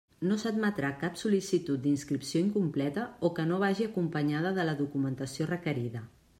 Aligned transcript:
No 0.27 0.35
s'admetrà 0.43 0.87
cap 1.03 1.19
sol·licitud 1.23 1.83
d'inscripció 1.83 2.41
incompleta 2.45 3.05
o 3.29 3.33
que 3.41 3.47
no 3.53 3.61
vagi 3.67 3.89
acompanyada 3.91 4.57
de 4.59 4.69
la 4.71 4.77
documentació 4.85 5.51
requerida. 5.57 6.07